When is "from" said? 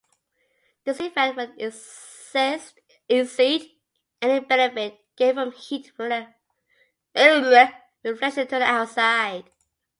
5.37-5.51